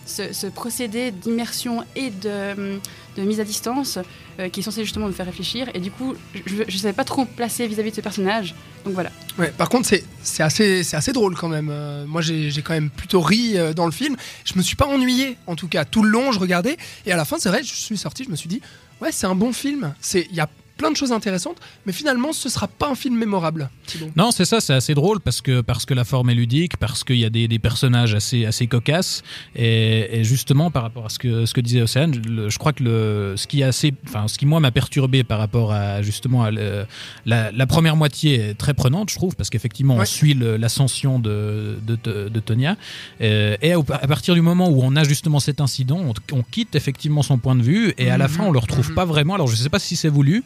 ce, 0.06 0.46
procédé 0.46 1.10
d'immersion 1.10 1.84
et 1.96 2.10
de, 2.10 2.78
de, 3.16 3.22
mise 3.22 3.40
à 3.40 3.44
distance 3.44 3.98
euh, 4.38 4.48
qui 4.48 4.60
est 4.60 4.62
censé 4.62 4.84
justement 4.84 5.08
me 5.08 5.12
faire 5.12 5.26
réfléchir. 5.26 5.68
Et 5.74 5.80
du 5.80 5.90
coup, 5.90 6.14
je 6.46 6.62
ne 6.62 6.70
savais 6.70 6.92
pas 6.92 7.04
trop 7.04 7.24
placer 7.24 7.66
vis-à-vis 7.66 7.90
de 7.90 7.96
ce 7.96 8.00
personnage. 8.00 8.54
Donc 8.84 8.94
voilà. 8.94 9.10
Ouais, 9.38 9.52
par 9.56 9.68
contre, 9.68 9.88
c'est 10.22 10.42
assez, 10.42 10.82
assez 10.94 11.12
drôle 11.12 11.34
quand 11.34 11.48
même. 11.48 11.68
Euh, 11.70 12.06
moi, 12.06 12.22
j'ai 12.22 12.62
quand 12.62 12.74
même 12.74 12.90
plutôt 12.90 13.20
ri 13.20 13.58
euh, 13.58 13.74
dans 13.74 13.86
le 13.86 13.92
film. 13.92 14.16
Je 14.44 14.54
me 14.54 14.62
suis 14.62 14.76
pas 14.76 14.86
ennuyé, 14.86 15.36
en 15.48 15.56
tout 15.56 15.68
cas. 15.68 15.84
Tout 15.84 16.04
le 16.04 16.10
long, 16.10 16.30
je 16.30 16.38
regardais. 16.38 16.76
Et 17.06 17.12
à 17.12 17.16
la 17.16 17.24
fin, 17.24 17.38
c'est 17.38 17.48
vrai, 17.48 17.62
je 17.64 17.74
suis 17.74 17.98
sorti, 17.98 18.22
je 18.24 18.30
me 18.30 18.36
suis 18.36 18.48
dit, 18.48 18.60
ouais, 19.00 19.10
c'est 19.10 19.26
un 19.26 19.34
bon 19.34 19.52
film. 19.52 19.94
Il 20.14 20.34
y 20.34 20.40
a 20.40 20.48
plein 20.80 20.90
de 20.90 20.96
choses 20.96 21.12
intéressantes, 21.12 21.58
mais 21.84 21.92
finalement, 21.92 22.32
ce 22.32 22.48
sera 22.48 22.66
pas 22.66 22.88
un 22.88 22.94
film 22.94 23.14
mémorable. 23.16 23.68
Non, 24.16 24.30
c'est 24.30 24.46
ça, 24.46 24.60
c'est 24.60 24.72
assez 24.72 24.94
drôle 24.94 25.20
parce 25.20 25.42
que, 25.42 25.60
parce 25.60 25.84
que 25.84 25.92
la 25.92 26.04
forme 26.04 26.30
est 26.30 26.34
ludique, 26.34 26.78
parce 26.78 27.04
qu'il 27.04 27.18
y 27.18 27.26
a 27.26 27.30
des, 27.30 27.48
des, 27.48 27.58
personnages 27.58 28.14
assez, 28.14 28.46
assez 28.46 28.66
cocasses, 28.66 29.22
et, 29.54 30.24
justement, 30.24 30.70
par 30.70 30.82
rapport 30.82 31.04
à 31.04 31.08
ce 31.10 31.18
que, 31.18 31.44
ce 31.44 31.52
que 31.52 31.60
disait 31.60 31.82
Océane, 31.82 32.14
je 32.48 32.58
crois 32.58 32.72
que 32.72 32.82
le, 32.82 33.34
ce 33.36 33.46
qui 33.46 33.60
est 33.60 33.64
assez, 33.64 33.92
enfin, 34.08 34.26
ce 34.26 34.38
qui 34.38 34.46
moi 34.46 34.58
m'a 34.58 34.70
perturbé 34.70 35.22
par 35.22 35.38
rapport 35.38 35.72
à 35.72 36.00
justement 36.00 36.44
à 36.44 36.50
la, 36.50 36.86
la, 37.26 37.66
première 37.66 37.96
moitié 37.96 38.36
est 38.36 38.54
très 38.54 38.72
prenante, 38.72 39.10
je 39.10 39.16
trouve, 39.16 39.36
parce 39.36 39.50
qu'effectivement, 39.50 39.96
on 39.96 40.04
suit 40.06 40.34
l'ascension 40.34 41.18
de, 41.18 41.78
de, 41.86 42.28
de, 42.28 42.40
Tonya, 42.40 42.76
et, 43.20 43.72
à 43.72 44.06
partir 44.08 44.34
du 44.34 44.40
moment 44.40 44.70
où 44.70 44.80
on 44.82 44.96
a 44.96 45.04
justement 45.04 45.40
cet 45.40 45.60
incident, 45.60 46.00
on, 46.32 46.42
quitte 46.50 46.74
effectivement 46.74 47.22
son 47.22 47.36
point 47.36 47.54
de 47.54 47.62
vue, 47.62 47.92
et 47.98 48.10
à 48.10 48.16
la 48.16 48.28
mhm. 48.28 48.34
fin, 48.34 48.44
on 48.44 48.50
le 48.50 48.58
retrouve 48.58 48.88
mhm. 48.88 48.94
pas 48.94 49.04
vraiment. 49.04 49.34
Alors, 49.34 49.46
je 49.46 49.56
sais 49.56 49.68
pas 49.68 49.78
si 49.78 49.94
c'est 49.94 50.08
voulu, 50.08 50.42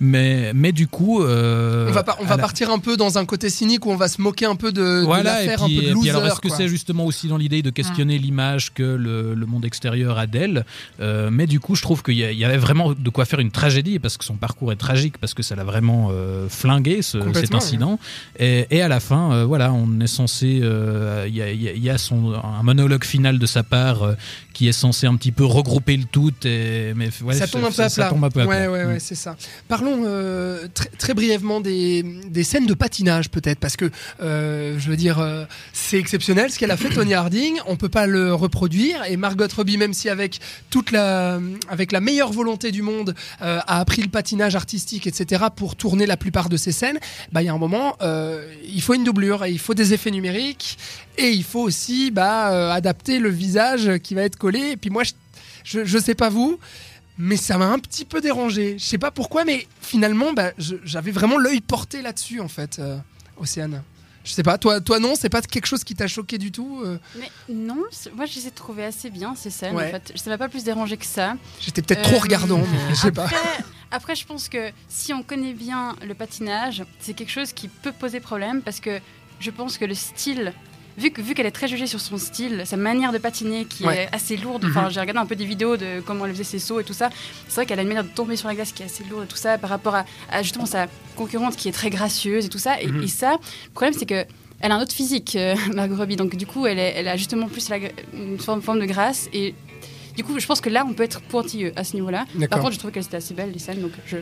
mais, 0.00 0.52
mais 0.54 0.72
du 0.72 0.86
coup. 0.86 1.22
Euh, 1.22 1.88
on 1.88 1.92
va, 1.92 2.04
on 2.20 2.24
va 2.24 2.38
partir 2.38 2.70
un 2.70 2.78
peu 2.78 2.96
dans 2.96 3.18
un 3.18 3.24
côté 3.24 3.50
cynique 3.50 3.86
où 3.86 3.90
on 3.90 3.96
va 3.96 4.08
se 4.08 4.20
moquer 4.20 4.46
un 4.46 4.56
peu 4.56 4.72
de, 4.72 5.02
voilà, 5.04 5.44
l'affaire, 5.44 5.62
un 5.64 5.68
peu 5.68 5.82
de 5.82 5.92
loser. 5.92 6.10
alors, 6.10 6.26
est-ce 6.26 6.40
que 6.40 6.48
c'est 6.48 6.68
justement 6.68 7.04
aussi 7.04 7.28
dans 7.28 7.36
l'idée 7.36 7.62
de 7.62 7.70
questionner 7.70 8.18
l'image 8.18 8.72
que 8.72 8.82
le, 8.82 9.34
le, 9.34 9.46
monde 9.46 9.64
extérieur 9.64 10.18
a 10.18 10.26
d'elle? 10.26 10.64
Euh, 11.00 11.30
Mais 11.32 11.46
du 11.46 11.60
coup, 11.60 11.74
je 11.74 11.82
trouve 11.82 12.02
qu'il 12.02 12.14
y, 12.14 12.44
avait 12.44 12.56
vraiment 12.56 12.92
de 12.92 13.10
quoi 13.10 13.24
faire 13.24 13.40
une 13.40 13.50
tragédie 13.50 13.98
parce 13.98 14.16
que 14.16 14.24
son 14.24 14.36
parcours 14.36 14.72
est 14.72 14.76
tragique, 14.76 15.18
parce 15.18 15.34
que 15.34 15.42
ça 15.42 15.54
l'a 15.54 15.64
vraiment 15.64 16.08
euh, 16.10 16.48
flingué, 16.48 17.02
ce, 17.02 17.18
cet 17.34 17.54
incident. 17.54 17.98
Et, 18.38 18.66
et, 18.70 18.82
à 18.82 18.88
la 18.88 19.00
fin, 19.00 19.44
voilà, 19.44 19.72
on 19.72 20.00
est 20.00 20.06
censé. 20.06 20.46
Il 20.46 21.34
y 21.34 21.42
a, 21.42 21.52
y, 21.52 21.90
a, 21.90 21.98
son, 21.98 22.34
un 22.34 22.62
monologue 22.62 23.04
final 23.04 23.38
de 23.38 23.46
sa 23.46 23.62
part 23.62 24.14
qui 24.60 24.68
est 24.68 24.72
censé 24.72 25.06
un 25.06 25.16
petit 25.16 25.32
peu 25.32 25.46
regrouper 25.46 25.96
le 25.96 26.04
tout. 26.04 26.34
Et, 26.44 26.92
mais, 26.94 27.08
ouais, 27.24 27.32
ça 27.32 27.48
tombe 27.48 27.64
un 27.64 27.70
peu 27.70 27.82
à 27.82 28.28
plat. 28.28 28.46
Ouais, 28.46 28.66
ouais, 28.66 28.84
ouais, 28.84 28.96
mm. 28.96 29.00
c'est 29.00 29.14
ça. 29.14 29.34
Parlons 29.68 30.02
euh, 30.04 30.68
très, 30.98 31.14
brièvement 31.14 31.62
des, 31.62 32.04
scènes 32.42 32.66
de 32.66 32.74
patinage, 32.74 33.30
peut-être, 33.30 33.58
parce 33.58 33.78
que 33.78 33.90
euh, 34.22 34.78
je 34.78 34.90
veux 34.90 34.98
dire, 34.98 35.18
euh, 35.18 35.46
c'est 35.72 35.98
exceptionnel 35.98 36.50
ce 36.50 36.58
qu'elle 36.58 36.72
a 36.72 36.76
fait, 36.76 36.90
Tony 36.90 37.14
Harding. 37.14 37.58
On 37.68 37.76
peut 37.76 37.88
pas 37.88 38.06
le 38.06 38.34
reproduire. 38.34 39.02
Et 39.08 39.16
Margot 39.16 39.46
Robbie, 39.56 39.78
même 39.78 39.94
si 39.94 40.10
avec 40.10 40.40
toute 40.68 40.90
la, 40.90 41.40
avec 41.70 41.90
la 41.90 42.00
meilleure 42.00 42.30
volonté 42.30 42.70
du 42.70 42.82
monde, 42.82 43.14
a 43.40 43.80
appris 43.80 44.02
le 44.02 44.08
patinage 44.08 44.56
artistique, 44.56 45.06
etc., 45.06 45.44
pour 45.56 45.74
tourner 45.74 46.04
la 46.04 46.18
plupart 46.18 46.50
de 46.50 46.58
ses 46.58 46.72
scènes, 46.72 46.98
bah 47.32 47.40
il 47.40 47.46
y 47.46 47.48
a 47.48 47.54
un 47.54 47.58
moment, 47.58 47.96
il 48.02 48.82
faut 48.82 48.92
une 48.92 49.04
doublure, 49.04 49.46
et 49.46 49.52
il 49.52 49.58
faut 49.58 49.72
des 49.72 49.94
effets 49.94 50.10
numériques, 50.10 50.76
et 51.16 51.30
il 51.30 51.44
faut 51.44 51.60
aussi 51.60 52.10
bah, 52.10 52.72
adapter 52.74 53.20
le 53.20 53.30
visage 53.30 53.98
qui 54.02 54.14
va 54.14 54.22
être 54.22 54.36
collé. 54.36 54.49
Et 54.58 54.76
puis 54.76 54.90
moi, 54.90 55.02
je, 55.64 55.84
je 55.84 55.98
sais 55.98 56.14
pas 56.14 56.28
vous 56.28 56.58
mais 57.20 57.36
ça 57.36 57.58
m'a 57.58 57.66
un 57.66 57.78
petit 57.78 58.06
peu 58.06 58.22
dérangé. 58.22 58.78
Je 58.78 58.84
sais 58.84 58.98
pas 58.98 59.10
pourquoi, 59.10 59.44
mais 59.44 59.66
finalement, 59.82 60.32
bah, 60.32 60.52
j'avais 60.56 61.10
vraiment 61.10 61.36
l'œil 61.36 61.60
porté 61.60 62.00
là-dessus, 62.00 62.40
en 62.40 62.48
fait, 62.48 62.78
euh, 62.78 62.96
Océane. 63.36 63.82
Je 64.24 64.32
sais 64.32 64.42
pas, 64.42 64.58
toi, 64.58 64.80
toi 64.80 64.98
non, 65.00 65.14
c'est 65.14 65.28
pas 65.28 65.40
quelque 65.40 65.66
chose 65.66 65.82
qui 65.84 65.94
t'a 65.94 66.06
choqué 66.06 66.36
du 66.36 66.52
tout 66.52 66.82
euh 66.84 66.98
Mais 67.18 67.30
non, 67.48 67.82
moi 68.14 68.26
je 68.26 68.34
les 68.34 68.46
ai 68.48 68.50
trouvées 68.50 68.84
assez 68.84 69.08
bien 69.08 69.34
ces 69.34 69.48
scènes. 69.48 69.74
En 69.74 69.78
fait. 69.78 70.12
Ça 70.14 70.28
m'a 70.28 70.36
pas 70.36 70.48
plus 70.48 70.62
dérangé 70.62 70.98
que 70.98 71.06
ça. 71.06 71.36
J'étais 71.58 71.80
peut-être 71.80 72.02
trop 72.02 72.16
euh, 72.16 72.20
regardant, 72.20 72.58
mais 72.58 72.90
je 72.90 72.94
sais 72.96 73.12
pas. 73.12 73.28
Après, 73.90 74.14
je 74.14 74.26
pense 74.26 74.50
que 74.50 74.70
si 74.88 75.14
on 75.14 75.22
connaît 75.22 75.54
bien 75.54 75.96
le 76.06 76.14
patinage, 76.14 76.84
c'est 77.00 77.14
quelque 77.14 77.32
chose 77.32 77.52
qui 77.52 77.68
peut 77.68 77.92
poser 77.92 78.20
problème 78.20 78.60
parce 78.60 78.78
que 78.78 79.00
je 79.40 79.50
pense 79.50 79.78
que 79.78 79.86
le 79.86 79.94
style 79.94 80.52
vu 80.98 81.10
qu'elle 81.10 81.24
vu 81.24 81.34
qu'elle 81.34 81.46
est 81.46 81.50
très 81.50 81.68
jugée 81.68 81.86
sur 81.86 82.00
son 82.00 82.18
style, 82.18 82.62
sa 82.64 82.76
manière 82.76 83.12
de 83.12 83.18
patiner 83.18 83.64
qui 83.64 83.84
est 83.84 84.08
assez 84.12 84.36
lourde. 84.36 84.64
Enfin, 84.68 84.84
mhm. 84.84 84.90
j'ai 84.90 85.00
regardé 85.00 85.20
un 85.20 85.26
peu 85.26 85.36
des 85.36 85.44
vidéos 85.44 85.76
de 85.76 86.00
comment 86.04 86.26
elle 86.26 86.32
faisait 86.32 86.44
ses 86.44 86.58
sauts 86.58 86.80
et 86.80 86.84
tout 86.84 86.92
ça. 86.92 87.10
C'est 87.48 87.54
vrai 87.56 87.66
qu'elle 87.66 87.78
a 87.78 87.82
une 87.82 87.88
manière 87.88 88.04
de 88.04 88.08
tomber 88.08 88.36
sur 88.36 88.48
la 88.48 88.54
glace 88.54 88.72
qui 88.72 88.82
est 88.82 88.86
assez 88.86 89.04
lourde 89.04 89.24
et 89.24 89.28
tout 89.28 89.36
ça 89.36 89.58
par 89.58 89.70
rapport 89.70 89.94
à, 89.94 90.42
justement 90.42 90.66
sa 90.66 90.86
concurrente 91.16 91.56
qui 91.56 91.68
est 91.68 91.72
très 91.72 91.90
gracieuse 91.90 92.46
et 92.46 92.48
tout 92.48 92.58
ça. 92.58 92.80
Et, 92.80 92.88
mhm. 92.88 93.06
ça, 93.08 93.32
le 93.32 93.72
problème 93.72 93.94
c'est 93.98 94.06
que 94.06 94.24
elle 94.62 94.72
a 94.72 94.76
un 94.76 94.82
autre 94.82 94.92
physique, 94.92 95.36
euh, 95.36 95.54
Margot 95.74 95.96
Robbie. 95.96 96.16
Donc 96.16 96.36
du 96.36 96.46
coup, 96.46 96.66
elle, 96.66 96.78
elle 96.78 97.08
a 97.08 97.16
justement 97.16 97.48
plus 97.48 97.70
une 98.12 98.38
forme, 98.38 98.60
forme 98.60 98.80
de 98.80 98.84
grâce 98.84 99.28
et 99.32 99.54
du 100.16 100.24
coup, 100.24 100.38
je 100.38 100.46
pense 100.46 100.60
que 100.60 100.68
là, 100.68 100.84
on 100.86 100.92
peut 100.92 101.02
être 101.02 101.20
pointilleux 101.22 101.72
à 101.76 101.84
ce 101.84 101.94
niveau-là. 101.94 102.26
Par 102.50 102.60
contre, 102.60 102.72
je 102.72 102.78
trouve 102.78 102.90
qu'elle 102.90 103.04
était 103.04 103.16
assez 103.16 103.32
belle, 103.32 103.52
les 103.52 103.58
scènes, 103.58 103.80
donc 103.80 103.92
je, 104.06 104.18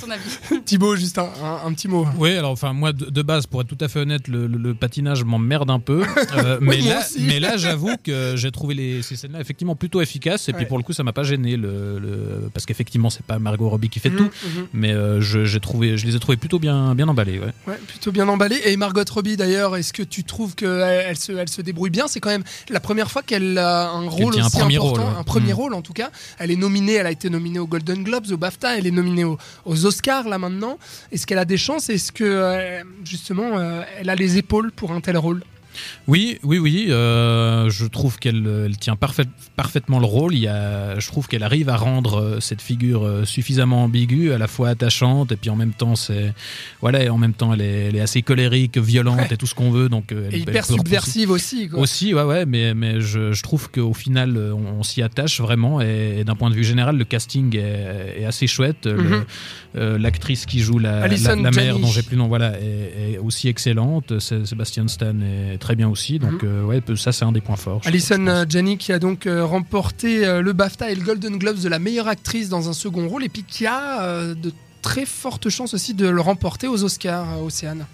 ton 0.00 0.10
avis. 0.10 0.62
Thibaut, 0.64 0.96
juste 0.96 1.18
un, 1.18 1.28
un, 1.64 1.72
petit 1.72 1.88
mot. 1.88 2.06
Oui, 2.18 2.36
alors 2.36 2.50
enfin 2.50 2.72
moi 2.72 2.92
de, 2.92 3.22
base, 3.22 3.46
pour 3.46 3.60
être 3.60 3.68
tout 3.68 3.78
à 3.80 3.88
fait 3.88 4.00
honnête, 4.00 4.28
le, 4.28 4.74
patinage 4.74 5.24
m'emmerde 5.24 5.70
un 5.70 5.80
peu. 5.80 6.02
Euh, 6.36 6.58
mais, 6.62 6.78
là, 6.78 7.02
mais 7.18 7.40
là, 7.40 7.56
j'avoue 7.56 7.96
que 8.02 8.34
j'ai 8.36 8.50
trouvé 8.50 8.74
les, 8.74 9.02
ces 9.02 9.16
scènes-là 9.16 9.40
effectivement 9.40 9.76
plutôt 9.76 10.00
efficaces. 10.00 10.48
Et 10.48 10.52
puis 10.52 10.66
pour 10.66 10.78
le 10.78 10.84
coup, 10.84 10.92
ça 10.92 11.02
m'a 11.02 11.12
pas 11.12 11.22
gêné 11.22 11.56
le, 11.56 12.48
parce 12.52 12.66
qu'effectivement, 12.66 13.10
c'est 13.10 13.24
pas 13.24 13.38
Margot 13.38 13.68
Robbie 13.68 13.88
qui 13.88 14.00
fait 14.00 14.10
mmh, 14.10 14.16
tout, 14.16 14.24
mmh. 14.24 14.60
mais 14.72 14.92
euh, 14.92 15.20
je, 15.20 15.44
j'ai 15.44 15.60
trouvé, 15.60 15.96
je 15.96 16.06
les 16.06 16.16
ai 16.16 16.20
trouvés 16.20 16.36
plutôt 16.36 16.58
bien, 16.58 16.94
bien 16.94 17.08
emballés. 17.08 17.38
Ouais. 17.38 17.52
ouais 17.66 17.78
plutôt 17.86 18.12
bien 18.12 18.28
emballés. 18.28 18.60
Et 18.64 18.76
Margot 18.76 19.02
Robbie 19.10 19.36
d'ailleurs, 19.36 19.76
est-ce 19.76 19.92
que 19.92 20.02
tu 20.02 20.24
trouves 20.24 20.54
qu'elle 20.54 20.68
elle 20.68 21.16
se, 21.16 21.32
elle 21.32 21.48
se 21.48 21.62
débrouille 21.62 21.90
bien? 21.90 22.06
C'est 22.08 22.20
quand 22.20 22.30
même 22.30 22.44
la 22.68 22.80
première 22.80 23.10
fois 23.10 23.22
qu'elle 23.22 23.58
a 23.58 23.90
un 23.90 24.08
rôle 24.08 24.34
aussi 24.34 24.40
un 24.40 24.50
premier 24.50 24.76
important, 24.76 25.02
rôle, 25.02 25.18
un 25.18 25.24
premier 25.24 25.52
mmh. 25.52 25.56
rôle 25.56 25.74
en 25.74 25.82
tout 25.82 25.92
cas. 25.92 26.10
Elle 26.38 26.50
est 26.50 26.56
nominée, 26.56 26.94
elle 26.94 27.06
a 27.06 27.10
été 27.10 27.30
nominée 27.30 27.58
aux 27.58 27.66
Golden 27.66 28.02
Globes, 28.02 28.30
au 28.30 28.36
BAFTA, 28.36 28.78
elle 28.78 28.86
est 28.86 28.90
nominée 29.02 29.24
aux, 29.24 29.86
Oscars 29.86 30.28
là 30.28 30.38
maintenant. 30.38 30.78
Est-ce 31.12 31.26
qu'elle 31.26 31.38
a 31.38 31.44
des 31.44 31.56
chances? 31.56 31.88
Est-ce 31.88 32.12
que 32.12 32.24
euh, 32.24 32.82
justement 33.04 33.58
euh, 33.58 33.82
elle 33.98 34.10
a 34.10 34.14
les 34.14 34.38
épaules 34.38 34.72
pour 34.72 34.92
un 34.92 35.00
tel 35.00 35.16
rôle? 35.16 35.42
Oui, 36.10 36.38
oui, 36.42 36.58
oui. 36.58 36.86
Euh, 36.88 37.70
je 37.70 37.86
trouve 37.86 38.18
qu'elle 38.18 38.72
tient 38.80 38.96
parfaitement 38.96 39.98
le 40.00 40.06
rôle. 40.06 40.34
Il 40.34 40.40
y 40.40 40.48
a, 40.48 40.98
je 40.98 41.06
trouve 41.06 41.28
qu'elle 41.28 41.42
arrive 41.42 41.68
à 41.68 41.76
rendre 41.76 42.20
euh, 42.20 42.40
cette 42.40 42.62
figure 42.62 43.04
euh, 43.04 43.24
suffisamment 43.24 43.84
ambiguë, 43.84 44.32
à 44.32 44.38
la 44.38 44.48
fois 44.48 44.70
attachante, 44.70 45.30
et 45.32 45.36
puis 45.36 45.50
en 45.50 45.56
même 45.56 45.72
temps, 45.72 45.94
c'est 45.94 46.32
voilà, 46.80 47.12
en 47.12 47.18
même 47.18 47.34
temps, 47.34 47.52
elle 47.52 47.60
est, 47.60 48.00
assez 48.00 48.22
colérique, 48.22 48.78
violente 48.78 49.30
et 49.30 49.36
tout 49.36 49.46
ce 49.46 49.54
qu'on 49.54 49.70
veut. 49.70 49.88
Donc, 49.88 50.12
et 50.12 50.38
hyper 50.38 50.64
subversive 50.64 51.30
aussi. 51.30 51.68
Quoi. 51.68 51.80
Aussi, 51.80 52.14
ouais, 52.14 52.22
ouais. 52.22 52.46
Mais, 52.46 52.74
mais 52.74 53.00
je, 53.00 53.40
trouve 53.42 53.70
qu'au 53.70 53.94
final, 53.94 54.36
on, 54.36 54.82
s'y 54.82 55.02
attache 55.02 55.40
vraiment. 55.40 55.80
Et, 55.80 56.24
d'un 56.24 56.34
point 56.34 56.50
de 56.50 56.54
vue 56.54 56.64
général, 56.64 56.96
le 56.96 57.04
casting 57.04 57.56
est, 57.56 58.24
assez 58.24 58.46
chouette. 58.46 58.86
Mhm. 58.86 59.24
L'actrice 59.74 60.46
qui 60.46 60.60
joue 60.60 60.78
la, 60.78 61.06
la, 61.06 61.50
mère, 61.50 61.78
dont 61.78 61.86
j'ai 61.88 62.02
plus 62.02 62.16
le 62.16 62.22
nom, 62.22 62.28
voilà, 62.28 62.54
est, 62.58 63.18
aussi 63.18 63.48
excellente. 63.48 64.18
Sébastien 64.18 64.88
Stan 64.88 65.14
est 65.20 65.58
très 65.58 65.69
bien 65.74 65.88
aussi. 65.88 66.18
Donc, 66.18 66.42
mhm. 66.42 66.48
euh, 66.48 66.64
ouais, 66.64 66.82
ça, 66.96 67.12
c'est 67.12 67.24
un 67.24 67.32
des 67.32 67.40
points 67.40 67.56
forts. 67.56 67.80
Alison 67.84 68.26
euh, 68.26 68.44
Janney 68.48 68.76
qui 68.76 68.92
a 68.92 68.98
donc 68.98 69.26
euh, 69.26 69.44
remporté 69.44 70.40
le 70.40 70.52
BAFTA 70.52 70.90
et 70.90 70.94
le 70.94 71.02
Golden 71.02 71.38
Globes 71.38 71.60
de 71.60 71.68
la 71.68 71.78
meilleure 71.78 72.08
actrice 72.08 72.48
dans 72.48 72.68
un 72.68 72.72
second 72.72 73.08
rôle 73.08 73.24
et 73.24 73.28
puis 73.28 73.44
qui 73.44 73.66
a 73.66 74.34
de 74.34 74.52
très 74.82 75.06
fortes 75.06 75.48
chances 75.48 75.74
aussi 75.74 75.94
de 75.94 76.08
le 76.08 76.20
remporter 76.20 76.68
aux 76.68 76.84
Oscars, 76.84 77.42
Océane. 77.42 77.86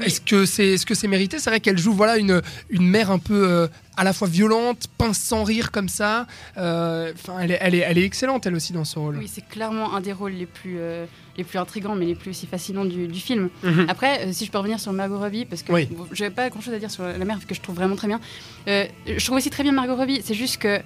Est-ce 0.00 0.20
que 0.20 0.44
c'est 0.44 0.76
ce 0.76 0.86
que 0.86 0.94
c'est 0.94 1.08
mérité? 1.08 1.38
C'est 1.38 1.50
vrai 1.50 1.60
qu'elle 1.60 1.78
joue 1.78 1.92
voilà 1.92 2.16
une 2.16 2.42
une 2.68 2.86
mère 2.86 3.10
un 3.10 3.18
peu 3.18 3.48
euh, 3.48 3.66
à 3.96 4.04
la 4.04 4.12
fois 4.12 4.28
violente, 4.28 4.86
pince 4.98 5.18
sans 5.18 5.44
rire 5.44 5.70
comme 5.70 5.88
ça. 5.88 6.26
Euh, 6.56 7.12
elle, 7.40 7.50
est, 7.50 7.58
elle, 7.60 7.74
est, 7.74 7.78
elle 7.78 7.98
est 7.98 8.04
excellente 8.04 8.46
elle 8.46 8.54
aussi 8.54 8.72
dans 8.72 8.84
ce 8.84 8.98
rôle. 8.98 9.18
Oui, 9.18 9.30
c'est 9.32 9.46
clairement 9.46 9.94
un 9.94 10.00
des 10.00 10.12
rôles 10.12 10.32
les 10.32 10.46
plus 10.46 10.76
euh, 10.78 11.06
les 11.36 11.44
plus 11.44 11.58
intrigants, 11.58 11.94
mais 11.94 12.06
les 12.06 12.14
plus 12.14 12.30
aussi 12.30 12.46
fascinants 12.46 12.84
du, 12.84 13.08
du 13.08 13.20
film. 13.20 13.50
Mhm. 13.62 13.86
Après, 13.88 14.32
si 14.32 14.44
je 14.44 14.50
peux 14.50 14.58
revenir 14.58 14.80
sur 14.80 14.92
Margot 14.92 15.18
Robbie, 15.18 15.44
parce 15.44 15.62
que 15.62 15.72
je 16.12 16.22
n'avais 16.22 16.34
pas 16.34 16.48
grand 16.50 16.60
chose 16.60 16.74
à 16.74 16.78
dire 16.78 16.90
sur 16.90 17.04
la 17.04 17.24
mère 17.24 17.38
que 17.46 17.54
je 17.54 17.60
trouve 17.60 17.76
vraiment 17.76 17.96
très 17.96 18.08
bien. 18.08 18.20
je 18.66 19.24
trouve 19.24 19.36
aussi 19.36 19.50
très 19.50 19.62
bien 19.62 19.72
Margot 19.72 19.96
Robbie. 19.96 20.20
C'est 20.24 20.34
juste 20.34 20.58
que 20.58 20.80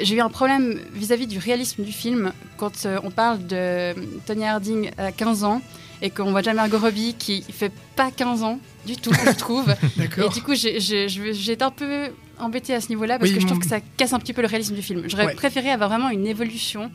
j'ai 0.00 0.16
eu 0.16 0.20
un 0.20 0.28
problème 0.28 0.80
vis-à-vis 0.92 1.26
-vis 1.26 1.28
du 1.28 1.38
réalisme 1.38 1.84
du 1.84 1.92
film 1.92 2.32
quand 2.56 2.86
on 3.02 3.10
parle 3.10 3.46
de 3.46 3.94
Tony 4.26 4.44
Harding 4.44 4.90
à 4.98 5.12
15 5.12 5.44
ans 5.44 5.62
et 6.02 6.10
qu'on 6.10 6.30
voit 6.30 6.42
déjà 6.42 6.54
Margot 6.54 6.78
Robbie 6.78 7.14
qui 7.18 7.42
fait 7.42 7.72
pas 7.96 8.10
15 8.10 8.42
ans 8.42 8.58
du 8.86 8.96
tout, 8.96 9.12
je 9.12 9.32
trouve. 9.32 9.74
et 9.98 10.28
du 10.28 10.42
coup, 10.42 10.54
j'ai 10.54 11.52
été 11.52 11.64
un 11.64 11.70
peu 11.70 12.10
embêtée 12.38 12.74
à 12.74 12.80
ce 12.80 12.88
niveau-là 12.88 13.18
parce 13.18 13.30
que 13.30 13.40
je 13.40 13.46
trouve 13.46 13.60
que 13.60 13.68
ça 13.68 13.80
casse 13.96 14.12
un 14.12 14.18
petit 14.18 14.32
peu 14.32 14.42
le 14.42 14.48
réalisme 14.48 14.74
du 14.74 14.82
film. 14.82 15.04
J'aurais 15.06 15.34
préféré 15.34 15.70
avoir 15.70 15.88
vraiment 15.88 16.10
une 16.10 16.26
évolution. 16.26 16.90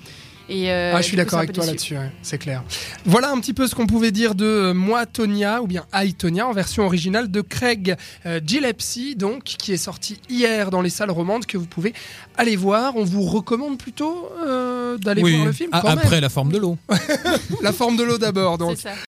Et 0.50 0.72
euh, 0.72 0.94
ah, 0.96 1.02
je 1.02 1.08
suis 1.08 1.16
d'accord 1.16 1.38
avec 1.38 1.54
toi 1.54 1.64
là-dessus, 1.64 1.96
c'est 2.24 2.40
clair. 2.40 2.64
Voilà 3.06 3.30
un 3.30 3.40
petit 3.40 3.54
peu 3.54 3.68
ce 3.68 3.76
qu'on 3.76 3.86
pouvait 3.86 4.10
dire 4.10 4.34
de 4.34 4.46
euh, 4.46 4.74
Moi 4.74 5.06
Tonia 5.06 5.62
ou 5.62 5.68
bien 5.68 5.86
I 5.94 6.16
Tonia 6.16 6.48
en 6.48 6.54
version 6.54 6.88
originale 6.88 7.30
de 7.30 7.42
Craig 7.42 7.96
euh, 8.26 8.40
Gillespie, 8.44 9.16
donc 9.16 9.44
qui 9.44 9.74
est 9.74 9.78
sorti 9.78 10.20
hier 10.28 10.72
dans 10.72 10.82
les 10.82 10.90
salles 10.90 11.12
romandes 11.12 11.46
que 11.46 11.60
vous 11.60 11.68
pouvez 11.68 11.94
aller 12.36 12.56
voir. 12.56 12.96
On 12.96 13.04
vous 13.04 13.22
recommande 13.22 13.78
plutôt 13.78 14.28
d'aller 14.98 15.22
voir 15.22 15.46
le 15.46 15.52
film. 15.52 15.70
après 15.72 16.22
la 16.22 16.30
forme 16.30 16.52
de 16.52 16.58
l'eau. 16.58 16.78
la 17.62 17.72
forme 17.74 17.98
de 17.98 18.04
l'eau 18.04 18.18
d'abord, 18.18 18.58
donc. 18.58 18.78